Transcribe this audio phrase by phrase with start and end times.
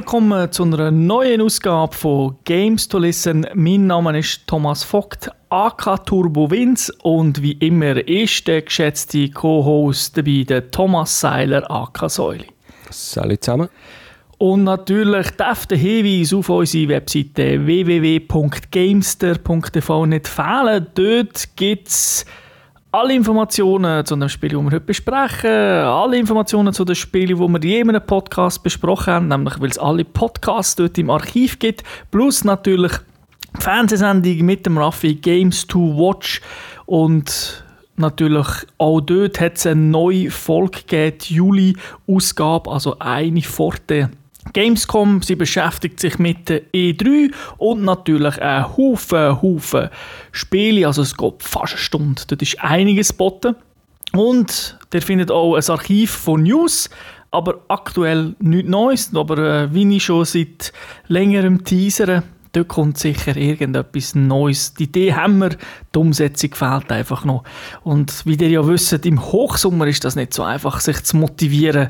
[0.00, 3.46] willkommen zu einer neuen Ausgabe von Games to Listen.
[3.52, 10.16] Mein Name ist Thomas Vogt, AK Turbo Vince und wie immer ist der geschätzte Co-Host
[10.16, 12.46] dabei, der Thomas Seiler, AK Säuli.
[12.88, 13.68] Salut zusammen.
[14.38, 20.86] Und natürlich darf der Hinweis auf unsere Webseite www.gamester.tv nicht fehlen.
[20.94, 22.24] Dort gibt es
[22.92, 27.36] alle Informationen zu dem Spiel, das wir heute besprechen, alle Informationen zu den Spielen, die
[27.38, 31.58] wir je in einem Podcast besprochen haben, nämlich weil es alle Podcasts dort im Archiv
[31.58, 32.92] gibt, plus natürlich
[33.56, 36.40] die Fernsehsendung mit dem Raffi Games to Watch.
[36.86, 37.64] Und
[37.96, 38.46] natürlich
[38.78, 44.10] auch dort hat es eine neue Folge gegeben, Juli-Ausgabe, also eine vor der
[44.52, 49.90] Gamescom, sie beschäftigt sich mit der E3 und natürlich ein Haufen, Haufen
[50.32, 53.54] Spiele, also es geht fast eine Stunde, dort ist einiges geboten.
[54.12, 56.90] Und der findet auch ein Archiv von News,
[57.30, 60.72] aber aktuell nichts Neues, aber äh, wie ich schon seit
[61.06, 64.74] längerem teasere, dort kommt sicher irgendetwas Neues.
[64.74, 65.50] Die Idee haben wir,
[65.94, 67.44] die Umsetzung fehlt einfach noch.
[67.84, 71.88] Und wie ihr ja wisst, im Hochsommer ist das nicht so einfach, sich zu motivieren,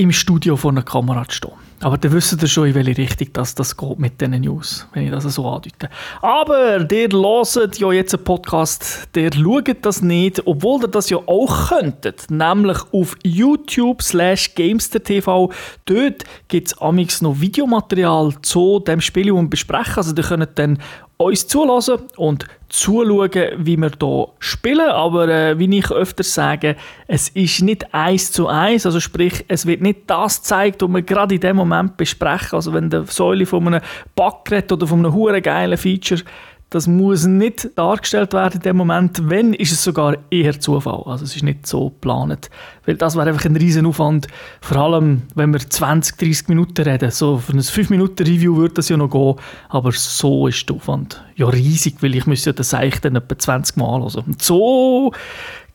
[0.00, 1.52] im Studio vor einer Kamera zu stehen.
[1.82, 5.04] Aber dann wisst ihr schon, in welche Richtung das, das geht mit diesen News, wenn
[5.04, 5.90] ich das so andeute.
[6.22, 11.18] Aber der hört ja jetzt einen Podcast, der schaut das nicht, obwohl ihr das ja
[11.18, 15.50] auch könntet, nämlich auf YouTube slash GamesterTV.
[15.84, 19.96] Dort gibt es amigs noch Videomaterial zu dem Spiel, das wir besprechen.
[19.96, 20.78] Also ihr könnt dann
[21.18, 24.88] uns zulassen und zuschauen, wie wir hier spielen.
[24.88, 26.76] Aber äh, wie ich öfter sage,
[27.06, 28.86] es ist nicht eins zu eins.
[28.86, 32.56] Also sprich, es wird nicht das gezeigt, was wir gerade in dem Moment besprechen.
[32.56, 33.82] Also wenn der Säule von einem
[34.14, 36.22] Backgerät oder von einem hure geilen Feature
[36.70, 39.28] das muss nicht dargestellt werden in dem Moment.
[39.28, 41.02] Wenn, ist es sogar eher Zufall.
[41.04, 42.48] Also es ist nicht so geplant.
[42.86, 44.28] Weil das wäre einfach ein riesen Aufwand.
[44.60, 47.10] Vor allem, wenn wir 20, 30 Minuten reden.
[47.10, 49.34] So für ein 5-Minuten-Review würde das ja noch gehen.
[49.68, 53.76] Aber so ist der Aufwand ja riesig, weil ich müsste das eigentlich dann etwa 20
[53.76, 54.24] Mal hören.
[54.26, 55.12] Und so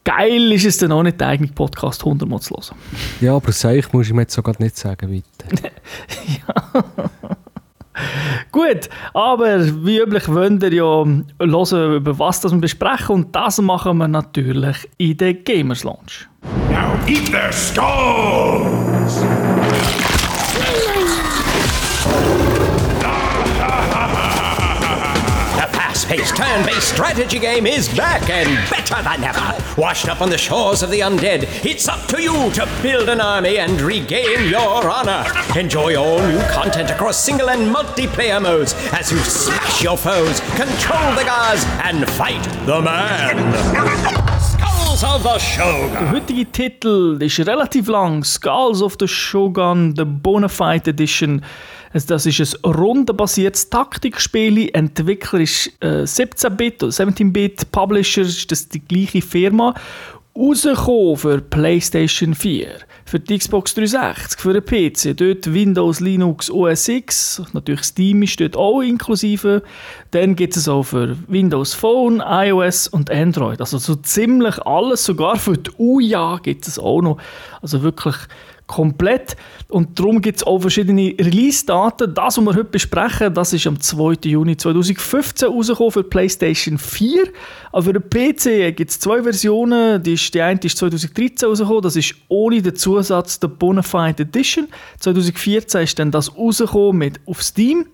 [0.05, 2.77] geil ist es dann auch nicht, den eigenen Podcast 100 Mal zu hören.
[3.19, 5.69] Ja, aber Seich muss ich mir jetzt sogar nicht sagen, weiter.
[6.47, 7.35] ja.
[8.51, 13.97] Gut, aber wie üblich wollen wir ja hören, über was wir besprechen und das machen
[13.97, 16.27] wir natürlich in der Gamers Lounge.
[16.69, 19.23] Now eat their skulls!
[26.05, 29.79] Fast-paced turn-based strategy game is back and better than ever.
[29.79, 33.21] Washed up on the shores of the undead, it's up to you to build an
[33.21, 35.25] army and regain your honor.
[35.57, 41.15] Enjoy all new content across single and multiplayer modes as you smash your foes, control
[41.15, 43.35] the gods, and fight the man.
[44.39, 46.25] Skulls of the Shogun.
[46.27, 48.23] Der Titel ist relativ lang.
[48.23, 51.41] Skulls of the Shogun, the Bonafide Edition.
[52.03, 54.69] Das ist ein rundenbasiertes Taktikspiel.
[54.73, 57.71] Entwickler ist äh, 17-Bit oder 17-Bit.
[57.71, 59.73] Publisher ist das die gleiche Firma.
[60.37, 62.67] Rausgekommen für PlayStation 4,
[63.05, 68.41] für die Xbox 360, für den PC, dort Windows, Linux, OS X, natürlich Steam ist
[68.41, 69.63] dort auch inklusive.
[70.11, 73.61] Dann gibt es auch für Windows Phone, iOS und Android.
[73.61, 77.17] Also so ziemlich alles, sogar für die UJA gibt es auch noch.
[77.61, 78.15] Also wirklich
[78.67, 79.35] komplett.
[79.69, 82.13] Und darum gibt es auch verschiedene Release-Daten.
[82.13, 84.29] Das, was wir heute besprechen, das ist am 2.
[84.29, 87.23] Juni 2015 rausgekommen für PlayStation 4.
[87.71, 90.01] Aber für den PC gibt es zwei Versionen.
[90.01, 94.67] Die, ist, die eine ist 2013 rausgekommen, das ist ohne den Zusatz der Bonafide Edition.
[94.99, 97.85] 2014 ist dann das rausgekommen mit auf Steam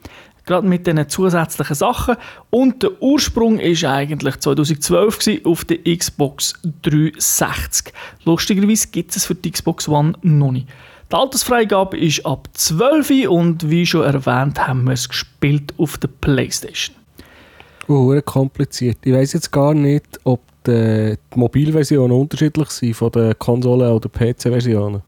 [0.45, 2.15] gerade mit diesen zusätzlichen Sachen.
[2.49, 7.93] Und der Ursprung ist eigentlich 2012 gewesen, auf der Xbox 360.
[8.25, 10.67] Lustigerweise gibt es für die Xbox One noch nicht.
[11.11, 16.07] Die Altersfreigabe ist ab 12 und wie schon erwähnt, haben wir es gespielt auf der
[16.07, 16.95] Playstation.
[17.87, 18.99] Oh, kompliziert.
[19.03, 24.07] Ich weiß jetzt gar nicht, ob die, die Mobilversionen unterschiedlich sind von den Konsolen oder
[24.07, 25.01] PC-Versionen.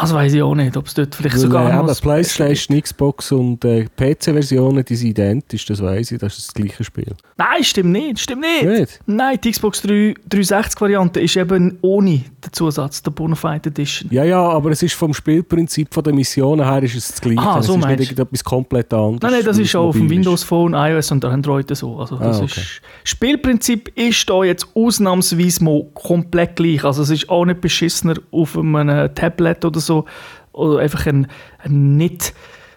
[0.00, 2.00] Das weiß ich auch nicht, ob es dort vielleicht Weil, sogar äh, noch...
[2.00, 6.82] Playstation, Xbox und äh, PC-Versionen, die sind identisch, das weiß ich, das ist das gleiche
[6.82, 7.14] Spiel.
[7.36, 8.64] Nein, stimmt nicht, stimmt nicht.
[8.64, 9.00] nicht?
[9.06, 12.10] Nein, die Xbox 360-Variante ist eben ohne
[12.44, 14.10] den Zusatz, der Bonafide Edition.
[14.10, 17.40] Ja, ja, aber es ist vom Spielprinzip von der Missionen her ist es das gleiche.
[17.40, 19.20] Ah, so es ist nicht etwas komplett anderes.
[19.22, 21.98] Nein, nein, das ist auch auf dem Windows Phone, iOS und Android so.
[21.98, 22.60] Also das ah, okay.
[22.60, 26.82] ist, Spielprinzip ist da jetzt ausnahmsweise mal komplett gleich.
[26.84, 30.06] Also es ist auch nicht beschissener auf einem Tablet oder so,
[30.52, 31.26] oder einfach ein,
[31.58, 32.34] ein nicht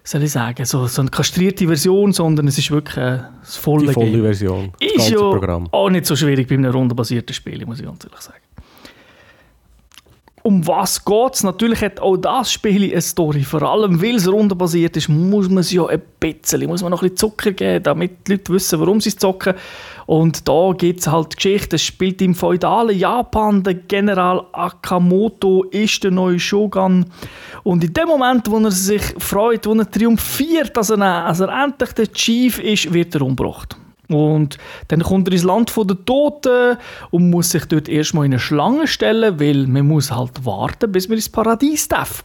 [0.07, 3.87] soll ich sagen, so, so eine kastrierte Version, sondern es ist wirklich äh, das volle
[3.87, 4.21] Die volle.
[4.21, 5.67] Version, das ist ja Programm.
[5.71, 8.39] auch nicht so schwierig bei einem rundenbasierten Spiel, muss ich ganz ehrlich sagen.
[10.45, 11.43] Um was geht es?
[11.43, 13.41] Natürlich hat auch das Spiel eine Story.
[13.41, 17.01] Vor allem, weil es rundenbasiert ist, muss man es ja ein bisschen, muss man noch
[17.01, 19.55] ein bisschen Zucker geben, damit die Leute wissen, warum sie zocken.
[20.05, 21.77] Und da gibt es halt Geschichte.
[21.77, 23.63] Es spielt im feudalen Japan.
[23.63, 27.07] Der General Akamoto ist der neue Shogun.
[27.63, 31.49] Und in dem Moment, wo er sich freut, wo er triumphiert, dass er, dass er
[31.49, 33.77] endlich der Chief ist, wird er umgebracht.
[34.09, 34.57] Und
[34.87, 36.77] dann kommt er ins Land der Toten
[37.11, 41.07] und muss sich dort erstmal in eine Schlange stellen, weil man muss halt warten, bis
[41.07, 42.23] man ins Paradies darf.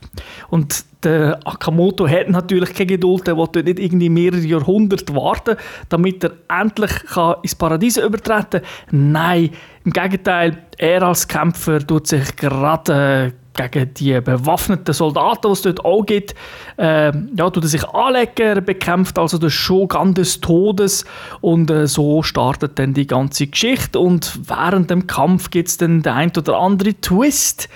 [0.48, 5.56] Und der Akamoto hat natürlich keine Geduld, er will dort nicht irgendwie mehrere Jahrhunderte warten,
[5.88, 9.12] damit er endlich kann ins Paradies übertreten kann.
[9.12, 9.50] Nein,
[9.84, 15.84] im Gegenteil, er als Kämpfer tut sich gerade gegen die bewaffneten Soldaten, die es dort
[15.84, 16.34] auch gibt,
[16.78, 21.04] äh, ja, tut er sich anlegen, er bekämpft also den Shogun des Todes
[21.40, 26.02] und äh, so startet dann die ganze Geschichte und während dem Kampf gibt es dann
[26.02, 27.68] den ein oder anderen Twist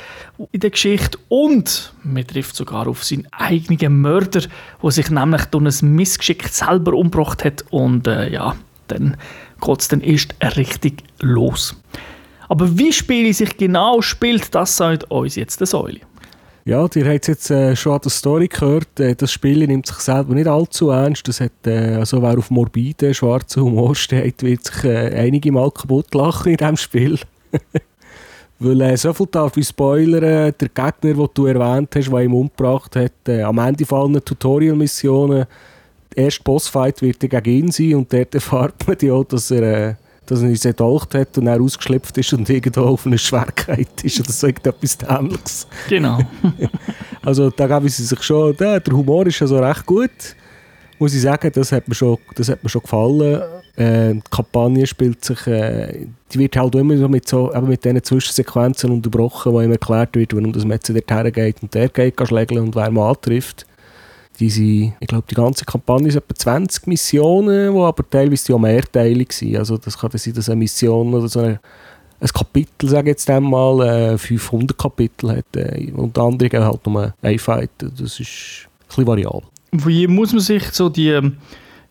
[0.52, 4.42] in der Geschichte und man trifft sogar auf seinen eigenen Mörder,
[4.82, 8.56] der sich nämlich durch ein Missgeschick selber umgebracht hat und äh, ja,
[8.88, 9.16] dann
[9.60, 11.76] geht es dann erst richtig los.
[12.48, 16.00] Aber wie Spiele sich genau spielt, das sagt uns jetzt der Säule.
[16.66, 19.98] Ja, ihr habt jetzt äh, schon an der Story gehört, äh, das Spiel nimmt sich
[19.98, 21.28] selber nicht allzu ernst.
[21.28, 25.70] Das hat, äh, also wer auf morbide, schwarzen Humor steht, wird sich äh, einige Mal
[25.70, 27.18] kaputt lachen in diesem Spiel.
[28.60, 32.32] Weil äh, so viel darf ich spoilern, der Gegner, den du erwähnt hast, der ihn
[32.32, 35.46] umgebracht hat, äh, am Ende fallen Tutorial-Missionen,
[36.16, 39.94] der erste Bossfight wird gegen ihn sein und dort erfahrt man ja, dass er äh,
[40.26, 44.20] dass er uns entdolcht hat und er ausgeschlüpft ist und irgendwo auf eine Schwerkeit ist
[44.20, 45.66] oder so irgendetwas Dämliches.
[45.88, 46.18] Genau.
[47.22, 50.10] also da geben sie sich schon, der, der Humor ist also recht gut,
[50.98, 53.42] muss ich sagen, das hat mir schon, das hat mir schon gefallen.
[53.76, 57.84] Äh, die Kampagne spielt sich, äh, die wird halt immer so mit, so, eben mit
[57.84, 62.14] diesen Zwischensequenzen unterbrochen, wo ihm erklärt wird, warum das Metze dort hergeht und der geht
[62.26, 63.66] schlägeln und wer man antrifft
[64.38, 69.32] diese, ich glaube, die ganze Kampagne ist etwa 20 Missionen, die aber teilweise ja mehrteilig
[69.32, 69.56] sind.
[69.56, 71.60] Also das kann sein, dass eine Mission oder so eine,
[72.20, 75.56] ein Kapitel, sage ich jetzt einmal, äh, 500 Kapitel hat.
[75.56, 77.70] Äh, und andere halt nur ein Fight.
[77.78, 79.42] Das ist ein bisschen variabel.
[79.72, 81.20] Wie muss man sich so die,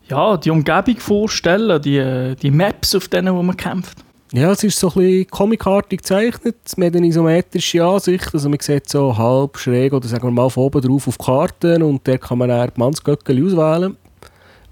[0.08, 4.03] ja, die Umgebung vorstellen, die, die Maps, auf denen wo man kämpft?
[4.36, 6.56] Ja, es ist so ein bisschen comicartig gezeichnet.
[6.76, 8.34] Man hat eine isometrische Ansicht.
[8.34, 11.84] Also man sieht so halb schräg oder sagen wir mal von oben drauf auf Karten
[11.84, 13.96] und da kann man dann die Mannsgöckel auswählen.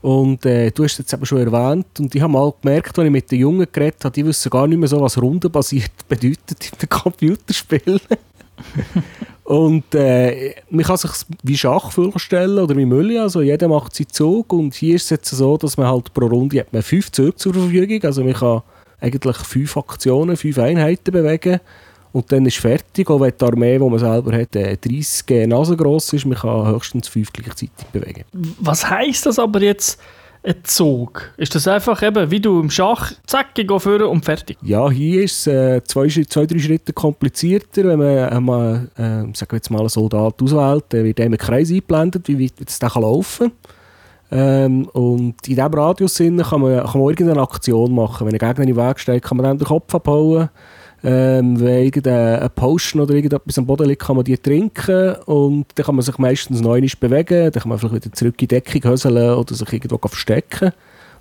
[0.00, 3.06] Und äh, du hast es jetzt eben schon erwähnt und ich habe mal gemerkt, als
[3.06, 6.72] ich mit den Jungen geredet habe, die wissen gar nicht mehr so, was rundenbasiert bedeutet
[6.72, 8.00] in den Computerspielen.
[9.44, 11.12] und äh, man kann sich
[11.44, 15.10] wie Schach vorstellen oder wie Müll, also jeder macht seinen Zug und hier ist es
[15.10, 18.32] jetzt so, dass man halt pro Runde hat man fünf Züge zur Verfügung, also man
[18.32, 18.62] kann
[19.02, 21.60] eigentlich fünf Aktionen, fünf Einheiten bewegen.
[22.12, 25.76] Und dann ist fertig, auch wenn die Armee, die man selber hat, 30 äh, Nasen
[25.76, 28.24] gross ist, man kann höchstens fünf gleichzeitig bewegen.
[28.60, 29.98] Was heisst das aber jetzt,
[30.44, 31.32] ein Zug?
[31.36, 34.58] Ist das einfach eben, wie du im Schach, zack, ich führen und fertig?
[34.62, 37.84] Ja, hier ist es äh, zwei, zwei, drei Schritte komplizierter.
[37.84, 41.38] Wenn man, äh, äh, sagen wir jetzt mal einen Soldat auswählt, dann wird einem ein
[41.38, 43.72] Kreis eingeblendet, wie weit es laufen kann.
[44.34, 48.26] Ähm, und in diesem Radius kann man, kann man irgendeine Aktion machen.
[48.26, 50.48] Wenn ein Gegner in den Weg steht, kann man dann den Kopf abhauen.
[51.04, 55.84] Ähm, wenn irgendein Potion oder irgendetwas am Boden liegt, kann man die trinken und dann
[55.84, 58.90] kann man sich meistens neu bewegen, dann kann man vielleicht wieder zurück in die Deckung
[58.90, 60.72] höseln oder sich irgendwo verstecken.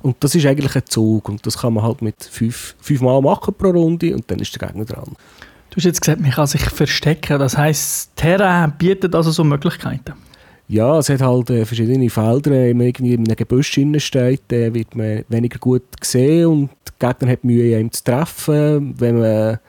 [0.03, 3.21] Und das ist eigentlich ein Zug und das kann man halt mit fünf, fünf Mal
[3.21, 5.15] machen pro Runde und dann ist der Gegner dran.
[5.71, 10.13] Du hast jetzt gesagt, man kann sich verstecken, das heisst, Terra bietet also so Möglichkeiten?
[10.71, 12.51] Ja, es hat halt äh, verschiedene Felder.
[12.51, 16.69] Wenn man irgendwie in einem Gebüsch steht, äh, wird man weniger gut gesehen und
[17.01, 18.95] der Gegner hat Mühe, ihn zu treffen.
[18.97, 19.59] Wenn man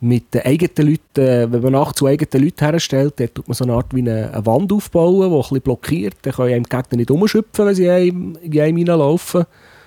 [0.00, 3.54] mit den eigenen Leuten, äh, wenn man nachts zu eigenen Leuten herstellt, dann tut man
[3.54, 6.16] so eine Art wie eine, eine Wand aufbauen, die ein bisschen blockiert.
[6.22, 9.44] Dann können die Gegner nicht umschüpfen, wenn sie in einem reinlaufen.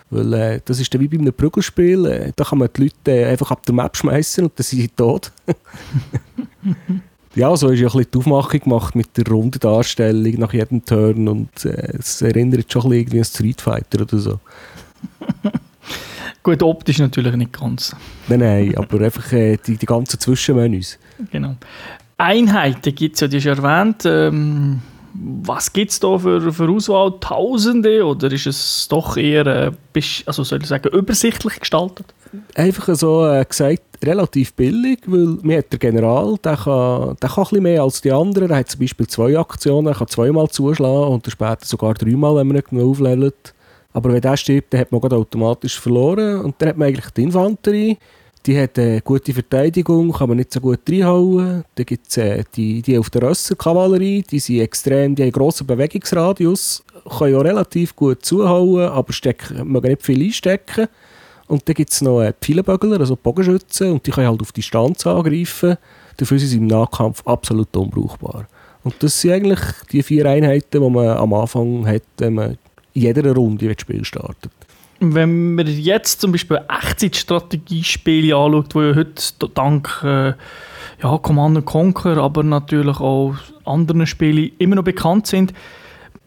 [0.10, 2.06] Weil äh, das ist dann wie bei einem Prügelspiel.
[2.06, 4.80] Äh, da kann man die Leute äh, einfach ab der Map schmeißen und dann sind
[4.80, 5.34] sie tot.
[7.36, 10.86] ja, so ist ja ein bisschen die Aufmachung gemacht mit der runden Darstellung nach jedem
[10.86, 14.40] Turn und äh, es erinnert schon ein bisschen an Street Fighter oder so.
[16.44, 17.96] Gut, optisch natürlich nicht ganz.
[18.28, 20.98] Nein, nein, aber einfach äh, die, die ganzen Zwischenmenüs.
[21.32, 21.56] Genau.
[22.18, 24.04] Einheiten gibt es ja, die du erwähnt.
[24.06, 24.82] Ähm,
[25.14, 27.14] was gibt es da für, für Auswahl?
[27.20, 29.72] Tausende oder ist es doch eher, äh,
[30.26, 32.08] also soll ich sagen, übersichtlich gestaltet?
[32.56, 37.44] Einfach so äh, gesagt, relativ billig, weil mir hat der General, der kann, der kann
[37.44, 38.50] ein bisschen mehr als die anderen.
[38.50, 42.48] Er hat zum Beispiel zwei Aktionen, er kann zweimal zuschlagen und später sogar dreimal, wenn
[42.48, 43.54] man ihn genug auflevelt.
[43.94, 47.24] Aber wenn der stirbt, dann hat man automatisch verloren und dann hat man eigentlich die
[47.24, 47.98] Infanterie.
[48.46, 51.64] Die hat eine gute Verteidigung, kann man nicht so gut reinhauen.
[51.76, 55.68] Dann gibt es äh, die, die auf der Rösser-Kavallerie, die sind extrem, die haben grossen
[55.68, 56.84] Bewegungsradius,
[57.20, 60.88] können auch relativ gut zuhauen, aber stecken, mögen nicht viel einstecken.
[61.52, 65.06] Und dann gibt es noch äh, Pfeilenbögler, also Bogenschützen, und die können halt auf Distanz
[65.06, 65.76] angreifen.
[66.16, 68.48] Dafür sind sie im Nahkampf absolut unbrauchbar.
[68.86, 69.60] Und das sind eigentlich
[69.92, 72.58] die vier Einheiten, die man am Anfang hat, wenn man
[72.94, 74.54] in jeder Runde das Spiel startet.
[75.02, 80.34] Wenn man jetzt zum Beispiel Echtzeitstrategiespiele anschaut, die ja heute dank äh,
[81.04, 85.54] ja, Command Conquer, aber natürlich auch anderen Spielen immer noch bekannt sind,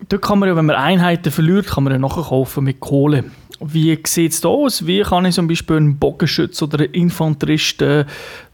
[0.08, 3.24] dort kann man ja, wenn man Einheiten verliert, kann man ja nachkaufen mit Kohle.
[3.60, 4.86] Wie sieht es da aus?
[4.86, 8.04] Wie kann ich zum Beispiel einen Bogenschütz oder einen Infanterist äh,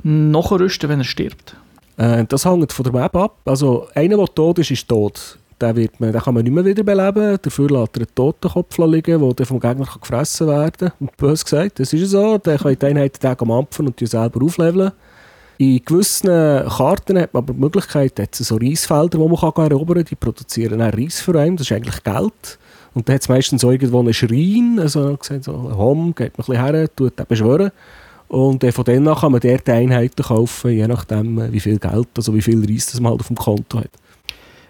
[0.03, 1.57] nachrüsten, wenn er stirbt?
[1.97, 3.39] Äh, das hängt von der Map ab.
[3.45, 6.65] Also einer, der tot ist, ist tot den, wird man, den kann man nicht mehr
[6.65, 7.39] wiederbeleben.
[7.41, 11.11] Dafür lässt er einen Totenkopf liegen, der vom Gegner kann gefressen werden kann.
[11.17, 12.39] Bös gesagt, das ist so.
[12.39, 14.93] Dann können die Einheiten den mampfen und die selber aufleveln.
[15.61, 19.99] In gewissen Karten hat man aber die Möglichkeit, hat so Reisfelder, die man kann erobern
[19.99, 20.07] kann.
[20.07, 22.59] Die produzieren auch Reis für einen, das ist eigentlich Geld.
[22.95, 26.39] Und dann hat es meistens so irgendwo einen Schrein, also gesagt, so ein Hom, geht
[26.39, 27.73] man ein her, tut den beschwören.
[28.29, 31.79] Und äh, von dann an kann man dort Einheiten kaufen, je nachdem, äh, wie viel
[31.79, 33.91] Geld, also wie viel Reis das man halt auf dem Konto hat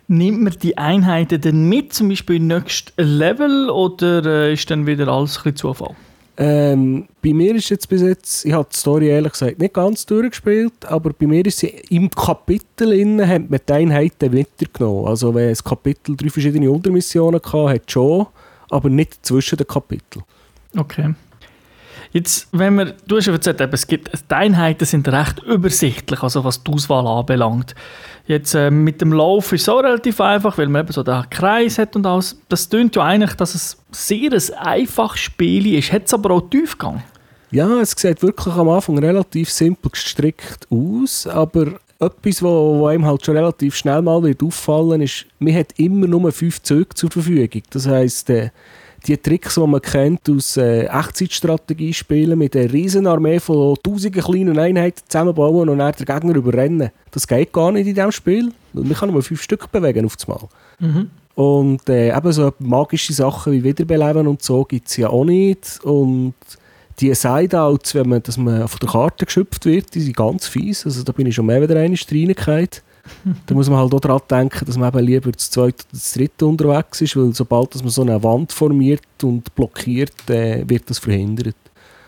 [0.08, 4.84] nimmt man die Einheiten dann mit, zum Beispiel im nächsten Level, oder äh, ist dann
[4.84, 5.94] wieder alles ein bisschen Zufall?
[6.42, 10.06] Ähm, bei mir ist jetzt bis jetzt, ich habe die Story ehrlich gesagt nicht ganz
[10.06, 15.06] durchgespielt, aber bei mir ist sie im Kapitel innen, hat man die Einheiten mitgenommen.
[15.06, 18.26] Also wenn das Kapitel drei verschiedene Untermissionen hatte, hat schon,
[18.70, 20.24] aber nicht zwischen den Kapiteln.
[20.78, 21.12] Okay.
[22.12, 26.42] Jetzt, wenn wir, du hast ja erzählt, es gibt, die Einheiten sind recht übersichtlich, also
[26.42, 27.74] was die Auswahl anbelangt.
[28.26, 31.28] Jetzt äh, mit dem Lauf ist es auch relativ einfach, weil man eben so den
[31.30, 32.40] Kreis hat und alles.
[32.48, 35.92] Das tönt ja eigentlich, dass es sehr ein einfaches Spiel ist.
[35.92, 37.02] Hat es aber auch Tiefgang?
[37.52, 43.24] Ja, es sieht wirklich am Anfang relativ simpel gestrickt aus, aber etwas, wo einem halt
[43.24, 47.62] schon relativ schnell mal wird auffallen ist, man hat immer nur fünf Züge zur Verfügung.
[47.70, 48.50] Das heisst, äh,
[49.06, 54.58] die Tricks, die man kennt aus äh, Echtzeitstrategiespielen mit einer riesen Armee von tausenden kleinen
[54.58, 56.90] Einheiten zusammenbauen und dann den Gegner überrennen.
[57.10, 58.52] Das geht gar nicht in diesem Spiel.
[58.72, 60.48] Man kann nur fünf Stück bewegen auf Mal.
[60.78, 61.10] Mhm.
[61.34, 65.80] Und äh, eben so magische Sachen wie Wiederbeleben und so gibt es ja auch nicht.
[65.82, 66.34] Und
[67.00, 70.84] die Sideouts, wenn man, dass man von der Karte geschöpft wird, die sind ganz fies.
[70.84, 72.68] Also da bin ich schon mehr wieder eine reingekommen
[73.46, 76.12] da muss man halt auch daran denken, dass man eben lieber das zweite oder das
[76.12, 80.88] dritte unterwegs ist, weil sobald dass man so eine Wand formiert und blockiert, äh, wird
[80.88, 81.56] das verhindert.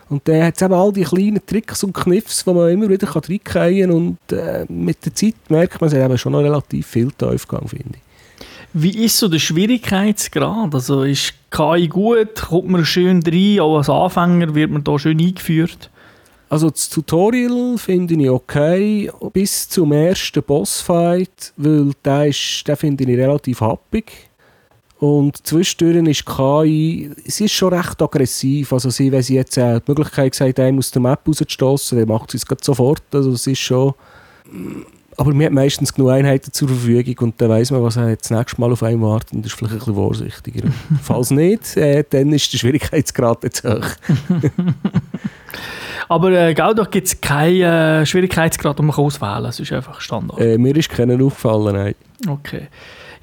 [0.09, 3.07] Und dann hat es eben all die kleinen Tricks und Kniffs, die man immer wieder
[3.07, 6.87] reinkriegen kann und äh, mit der Zeit merkt man, es hat eben schon noch relativ
[6.87, 8.03] viel Tiefgang, finde ich.
[8.75, 10.73] Wie ist so der Schwierigkeitsgrad?
[10.73, 12.35] Also ist KI gut?
[12.35, 13.59] Kommt man schön rein?
[13.59, 15.91] Auch als Anfänger wird man da schön eingeführt?
[16.53, 23.05] Also das Tutorial finde ich okay, bis zum ersten Bossfight, weil der, ist, den finde
[23.05, 24.29] ich relativ happig.
[24.99, 28.71] Und zwischendurch ist KI, sie ist schon recht aggressiv.
[28.71, 32.07] Also sie, wenn sie jetzt äh, die Möglichkeit gesagt einem aus der Map rauszustossen, dann
[32.07, 33.01] macht sie es sofort.
[33.11, 33.95] Also es ist schon...
[35.17, 38.29] Aber man hat meistens genug Einheiten zur Verfügung und dann weiß man, was er das
[38.29, 40.69] nächste Mal auf einen wartet und ist vielleicht ein bisschen vorsichtiger.
[41.01, 43.87] Falls nicht, äh, dann ist der Schwierigkeitsgrad jetzt hoch.
[46.09, 49.45] Aber äh, gell, da gibt es keinen äh, Schwierigkeitsgrad, den man auswählen kann.
[49.45, 50.39] Es ist einfach Standard.
[50.39, 51.95] Äh, mir ist keiner aufgefallen, nein.
[52.27, 52.67] Okay.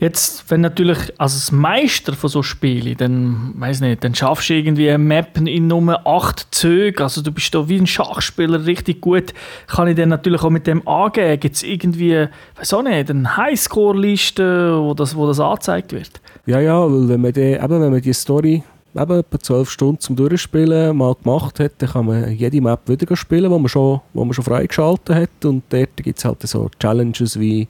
[0.01, 4.89] Jetzt, wenn natürlich als Meister von so Spielen, dann, weiß nicht, dann schaffst du irgendwie
[4.89, 9.35] eine Map in Nummer 8 Züge, also du bist da wie ein Schachspieler richtig gut,
[9.67, 11.39] kann ich dann natürlich auch mit dem angeben.
[11.39, 16.23] Gibt es irgendwie, weiß auch nicht, eine Highscore-Liste, wo das, wo das angezeigt wird?
[16.47, 18.63] Ja, ja, weil wenn man die, eben, wenn man die Story
[18.95, 23.17] eben etwa 12 Stunden zum Durchspielen mal gemacht hat, dann kann man jede Map wieder
[23.17, 25.45] spielen, die man schon, wo man schon freigeschaltet hat.
[25.45, 27.69] Und dort gibt es halt so Challenges wie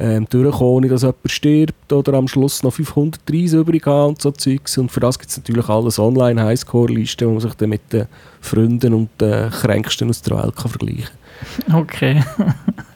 [0.00, 4.76] ähm, durchkommen, dass jemand stirbt oder am Schluss noch 530 übrig haben und so Zeugs.
[4.78, 8.06] Und für das gibt es natürlich alles online Highscore-Listen, wo man sich dann mit den
[8.40, 11.16] Freunden und den Kränksten aus der Welt kann vergleichen kann.
[11.72, 12.22] Okay.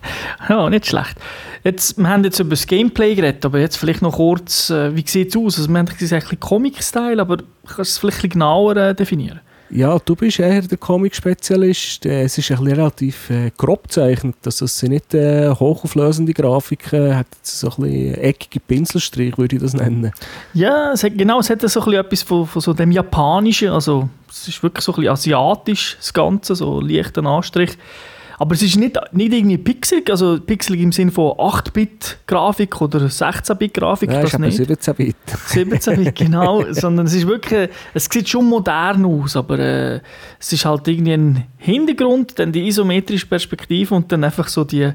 [0.48, 1.16] ja, nicht schlecht.
[1.62, 5.04] Jetzt, wir haben jetzt über das Gameplay geredet, aber jetzt vielleicht noch kurz, äh, wie
[5.06, 5.58] sieht es aus?
[5.58, 8.94] Also wir haben gesagt, ein bisschen Comic-Style, aber kannst du es vielleicht ein genauer äh,
[8.94, 9.40] definieren?
[9.70, 12.06] Ja, du bist eher der Comic-Spezialist.
[12.06, 14.36] Äh, es ist ein relativ äh, grob gezeichnet.
[14.44, 19.62] Also es sind nicht äh, hochauflösende Grafiken, hat so ein bisschen eckige Pinselstrich, würde ich
[19.62, 20.12] das nennen.
[20.52, 23.70] Ja, es hat, genau, es hat so ein bisschen etwas von, von so dem Japanischen,
[23.70, 27.76] also es ist wirklich so ein bisschen asiatisch, das Ganze, so leichter Anstrich.
[28.38, 34.10] Aber es ist nicht, nicht irgendwie pixelig, also pixelig im Sinne von 8-Bit-Grafik oder 16-Bit-Grafik,
[34.10, 34.58] Ja, das ist nicht.
[34.60, 35.16] 17-Bit.
[35.48, 36.64] 17-Bit, genau.
[36.72, 40.00] Sondern es ist wirklich, es sieht schon modern aus, aber äh,
[40.38, 44.92] es ist halt irgendwie ein Hintergrund, dann die isometrische Perspektive und dann einfach so die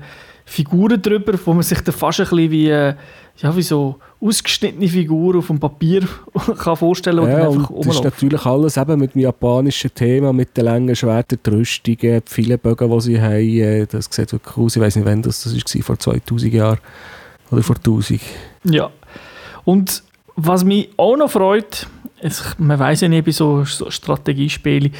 [0.49, 2.95] Figuren drüber, wo man sich dann fast ein bisschen wie, äh,
[3.37, 6.01] ja, wie so ausgeschnittene Figuren auf dem Papier
[6.57, 10.57] kann vorstellen und Ja, und das ist natürlich alles eben mit dem japanischen Thema, mit
[10.57, 13.35] den langen Schwertern, die Rüstungen, die vielen Bögen, die sie haben.
[13.35, 14.75] äh, Das sieht wirklich aus.
[14.75, 16.79] Ich weiß nicht, wann das, das war, vor 2000 Jahren
[17.51, 18.19] oder vor 1000.
[18.63, 18.89] Ja.
[19.65, 20.03] Und
[20.35, 21.87] was mich auch noch freut,
[22.21, 24.93] es, man weiß ja nicht bei so, so Strategiespielen,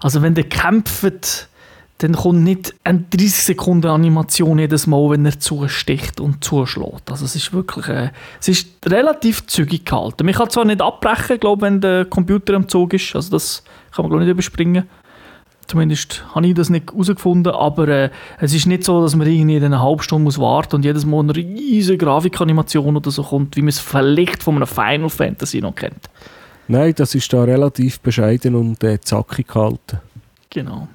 [0.00, 1.48] also wenn der kämpft,
[2.02, 7.10] dann kommt nicht eine 30 Sekunden Animation jedes Mal, wenn er zusticht und zuschlägt.
[7.10, 10.24] Also es ist wirklich, äh, es ist relativ zügig gehalten.
[10.24, 14.04] Man kann zwar nicht abbrechen, glaube wenn der Computer am Zug ist, also das kann
[14.04, 14.88] man glaube nicht überspringen.
[15.68, 19.56] Zumindest habe ich das nicht herausgefunden, aber äh, es ist nicht so, dass man irgendwie
[19.56, 23.62] eine halbe Stunde muss warten und jedes Mal eine riesige Grafikanimation oder so kommt, wie
[23.62, 26.10] man es vielleicht von einem Final Fantasy noch kennt.
[26.66, 30.00] Nein, das ist da relativ bescheiden und äh, zackig gehalten.
[30.50, 30.88] Genau.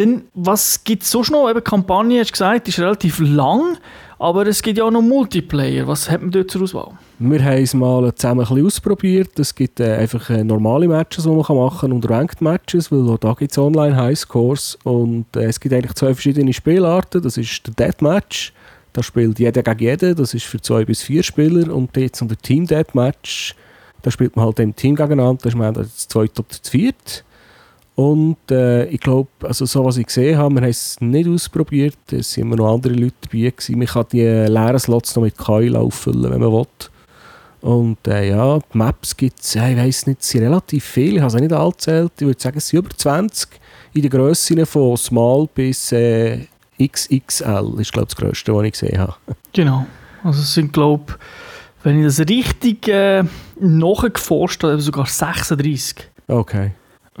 [0.00, 1.50] Dann, was gibt es sonst noch?
[1.50, 3.76] Eben, die Kampagne, hast du gesagt, ist relativ lang,
[4.18, 5.86] aber es gibt ja auch noch Multiplayer.
[5.86, 6.92] Was hat man dort zur Auswahl?
[7.18, 9.38] Wir haben es mal zusammen ein bisschen ausprobiert.
[9.38, 12.90] Es gibt äh, einfach äh, normale Matches, die man kann machen kann und Ranked Matches,
[12.90, 14.78] weil auch da gibt es online Highscores.
[14.84, 17.20] Und äh, es gibt eigentlich zwei verschiedene Spielarten.
[17.20, 18.54] Das ist der Deathmatch.
[18.94, 20.16] Da spielt jeder gegen jeden.
[20.16, 21.74] Das ist für zwei bis vier Spieler.
[21.74, 23.54] Und jetzt der Team Deathmatch.
[24.00, 25.42] Da spielt man halt im Team gegeneinander.
[25.42, 27.22] Da ist man entweder zu zweit oder zu viert.
[28.00, 31.98] Und äh, ich glaube, also so was ich gesehen habe, wir haben es nicht ausprobiert.
[32.10, 33.50] Es waren immer noch andere Leute dabei.
[33.50, 33.78] Gewesen.
[33.78, 36.66] Man kann die leeren Slots noch mit Keil auffüllen, wenn man will.
[37.60, 41.16] Und äh, ja, die Maps gibt es, ich weiß nicht, es sind relativ viele.
[41.16, 42.12] Ich habe sie nicht alle gezählt.
[42.18, 43.50] Ich würde sagen, es sind über 20
[43.92, 46.46] in der Grösse von Small bis äh,
[46.82, 47.70] XXL.
[47.72, 49.14] Das ist, glaube ich, das Größte, was ich gesehen habe.
[49.52, 49.84] Genau.
[50.24, 51.16] Also es sind, glaube
[51.82, 53.24] wenn ich das richtig äh,
[53.58, 55.96] nachgeforscht habe, sogar 36.
[56.28, 56.72] Okay.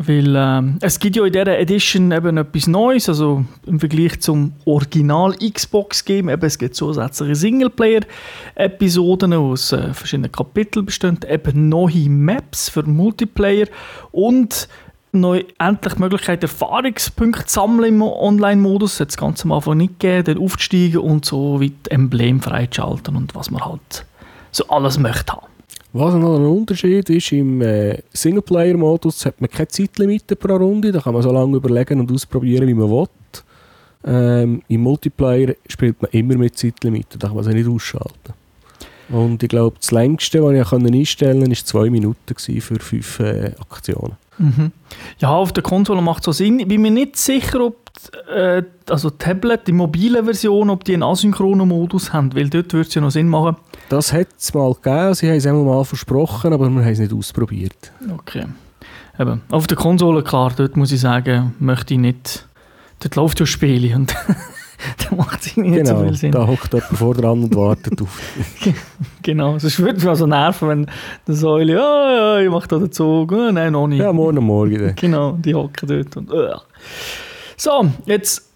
[0.06, 4.54] Weil ähm, es gibt ja in dieser Edition eben etwas Neues, also im Vergleich zum
[4.64, 12.08] Original Xbox Game, eben es gibt zusätzliche Singleplayer-Episoden aus äh, verschiedenen Kapiteln bestehen, eben neue
[12.08, 13.66] Maps für Multiplayer
[14.10, 14.68] und
[15.12, 20.00] neu endlich die Möglichkeit, Erfahrungspunkte zu sammeln im Online-Modus, hat es ganz am Anfang nicht
[20.00, 24.06] gegeben, dann aufzusteigen und so wie Emblem freizuschalten und was man halt
[24.50, 25.49] so alles möchte haben.
[25.92, 30.92] Was noch ein Unterschied ist, im äh, Singleplayer-Modus hat man keine Zeitlimite pro Runde.
[30.92, 33.08] Da kann man so lange überlegen und ausprobieren, wie man will.
[34.04, 37.18] Ähm, Im Multiplayer spielt man immer mit Zeitlimite.
[37.18, 38.34] Da kann man sie nicht ausschalten.
[39.08, 43.52] Und ich glaube, das längste, was ich einstellen konnte, war zwei Minuten für fünf äh,
[43.58, 44.16] Aktionen.
[44.38, 44.70] Mhm.
[45.18, 46.60] Ja, auf der Konsole macht so Sinn.
[46.60, 47.76] Ich bin mir nicht sicher, ob
[48.34, 52.88] äh, also Tablet, die mobile Version, ob die einen asynchronen Modus haben, weil dort würde
[52.88, 53.56] es ja noch Sinn machen.
[53.88, 55.14] Das hat es mal gegeben.
[55.14, 57.92] Sie haben es einmal mal versprochen, aber wir haben es nicht ausprobiert.
[58.12, 58.44] Okay.
[59.18, 62.46] Eben, auf der Konsole, klar, dort muss ich sagen, möchte ich nicht.
[63.00, 64.14] Dort läuft ja Spiele und
[65.10, 66.32] da macht es nicht so Genau, viel Sinn.
[66.32, 68.18] da hockt jemand vor dran und wartet auf.
[69.22, 70.86] Genau, sonst würde mich also nerven, wenn
[71.26, 73.98] der Säule, ja, ja, ich mache da den Zug, oh, nein, noch nicht.
[74.00, 74.78] Ja, morgen Morgen.
[74.78, 74.94] dann.
[74.96, 76.54] Genau, die hocken dort und äh.
[77.60, 78.48] So, jetzt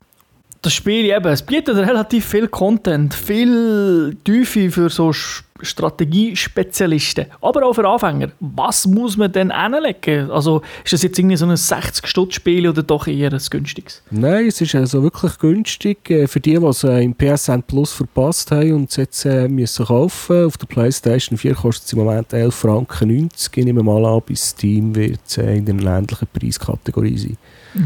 [0.63, 7.75] das Spiel eben, es bietet relativ viel Content, viel Tiefe für so Strategiespezialisten, aber auch
[7.75, 8.29] für Anfänger.
[8.41, 10.31] Was muss man denn hinlegen?
[10.31, 14.03] Also ist das jetzt irgendwie so ein 60-Stutz-Spiel oder doch eher ein günstiges?
[14.11, 16.09] Nein, es ist also wirklich günstig.
[16.09, 19.49] Äh, Für die, die es äh, im PSN Plus verpasst haben und es jetzt äh,
[19.49, 23.29] müssen kaufen auf der PlayStation 4 kostet es im Moment 11,90 Franken.
[23.37, 27.37] Ich nehme mal an, bis Steam wird es in der ländlichen Preiskategorie sein.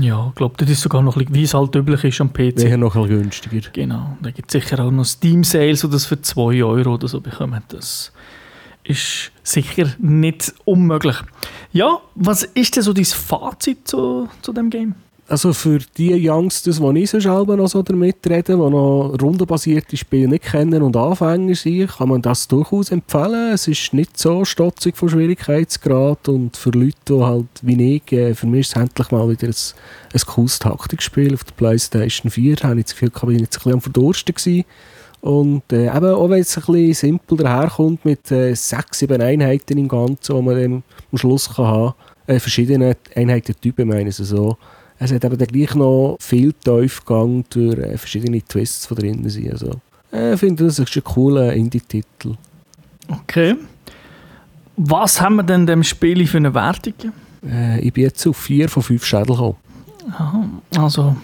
[0.01, 2.33] Ja, ich glaube, das ist sogar noch, ein bisschen, wie es halt üblich ist am
[2.33, 2.59] PC.
[2.59, 3.71] Wäre noch ein günstiger.
[3.73, 7.21] Genau, da gibt es sicher auch noch Steam-Sales, die das für 2 Euro oder so
[7.21, 7.63] bekommen.
[7.69, 8.13] Das
[8.85, 11.17] ist sicher nicht unmöglich.
[11.73, 14.95] Ja, was ist denn so dein Fazit zu, zu dem Game?
[15.31, 19.95] Also für die Youngsters, die ich sonst selber noch so damit rede, die noch rundenbasierte
[19.95, 23.53] Spiele nicht kennen und Anfänger sind, kann man das durchaus empfehlen.
[23.53, 28.35] Es ist nicht so stotzig vom Schwierigkeitsgrad und für Leute, die halt wie ich, äh,
[28.35, 29.55] für mich ist es endlich mal wieder ein,
[30.15, 32.57] ein cooles Taktikspiel auf der Playstation 4.
[32.57, 34.35] Da habe ich das Gefühl, ich war jetzt ein bisschen am Verdursten.
[34.35, 34.65] Gewesen.
[35.21, 39.77] Und äh, eben, auch wenn es ein bisschen simpel daherkommt mit äh, sechs, sieben Einheiten
[39.77, 41.95] im Ganzen, die man dann am Schluss kann haben
[42.27, 44.57] kann, äh, verschiedene Einheitentypen meine ich so.
[44.99, 49.53] Es hat aber dann gleich noch viel Tiefgang durch äh, verschiedene Twists, die drin sind.
[49.53, 49.81] Also,
[50.13, 52.35] äh, ich finde, das ist ein cooler Indie-Titel.
[53.09, 53.57] Okay.
[54.77, 56.95] Was haben wir denn dem Spiel für eine Wertung?
[57.49, 59.57] Äh, ich bin jetzt auf vier von fünf Schädel gekommen.
[60.11, 61.17] Aha, also,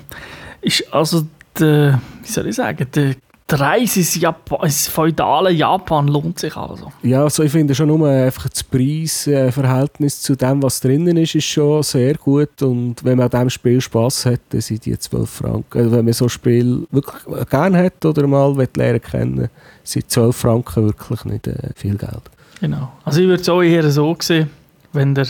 [0.60, 1.26] ist also
[1.58, 3.14] der, wie soll ich sagen, der
[3.50, 6.90] die Reise ins, Japan, ins feudale Japan lohnt sich also.
[7.02, 11.44] Ja, also ich finde schon nur einfach das Preisverhältnis zu dem, was drinnen ist, ist
[11.44, 12.62] schon sehr gut.
[12.62, 15.78] Und wenn man an diesem Spiel Spass hat, dann sind die 12 Franken.
[15.78, 19.50] Also wenn man so ein Spiel wirklich gerne hat oder mal lernen kennen,
[19.82, 22.22] sind 12 Franken wirklich nicht äh, viel Geld.
[22.60, 22.92] Genau.
[23.04, 24.48] Also ich würde es auch eher so sehen,
[24.94, 25.26] wenn der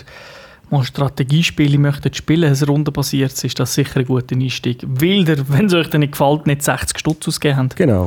[0.75, 4.83] mal Strategiespiele möchtet spielen, ein rundenbasiertes, ist das sicher ein guter Einstieg.
[4.87, 7.77] Weil ihr, wenn es euch dann nicht gefällt, nicht 60 Stutz ausgegeben habt.
[7.77, 8.07] Genau.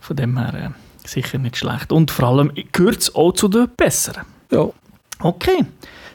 [0.00, 1.92] Von dem her äh, sicher nicht schlecht.
[1.92, 4.24] Und vor allem gehört es auch zu den besseren.
[4.50, 4.68] Ja.
[5.20, 5.64] Okay,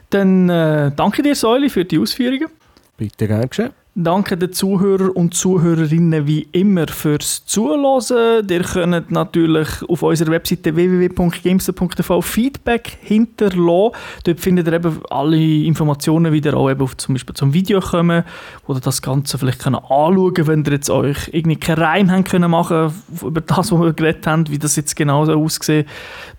[0.10, 2.50] dann äh, danke dir, Säuli, für die Ausführungen.
[2.98, 3.72] Bitte gern geschehen.
[4.00, 8.48] Danke den Zuhörern und Zuhörerinnen wie immer fürs Zuhören.
[8.48, 13.98] Ihr könnt natürlich auf unserer Webseite www.gamester.tv Feedback hinterlassen.
[14.24, 18.24] Dort findet ihr eben alle Informationen wieder auch eben auf zum Beispiel zum Video kommen
[18.68, 22.52] oder das Ganze vielleicht können anschauen, wenn ihr jetzt euch irgendwie keinen Reim haben können
[22.52, 25.88] machen über das, was wir geredet haben, wie das jetzt genau so aussieht.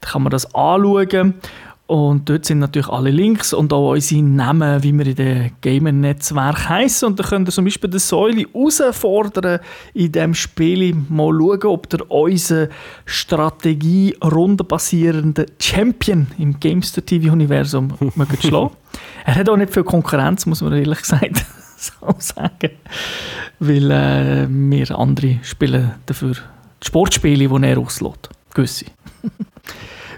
[0.00, 1.34] Dann kann man das anschauen.
[1.88, 6.68] Und dort sind natürlich alle Links und auch unsere Namen, wie wir in dem Gamer-Netzwerk
[6.68, 7.08] heißen.
[7.08, 9.60] Und da könnt ihr zum Beispiel die Säule herausfordern
[9.94, 10.94] in diesem Spiel.
[11.08, 12.68] Mal schauen, ob ihr unseren
[13.06, 17.94] Strategie-rundenbasierenden Champion im Gamester TV-Universum
[18.38, 18.72] schlagen.
[19.24, 21.42] er hat auch nicht viel Konkurrenz, muss man ehrlich gesagt
[21.78, 22.72] so sagen.
[23.60, 26.34] Weil äh, wir andere spielen dafür
[26.82, 28.28] die Sportspiele, die er auslässt.
[28.52, 28.84] Gewisse.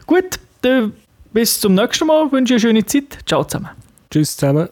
[0.06, 0.94] Gut, dann
[1.32, 2.26] bis zum nächsten Mal.
[2.26, 3.18] Ich wünsche eine schöne Zeit.
[3.26, 3.70] Ciao zusammen.
[4.10, 4.68] Tschüss zusammen.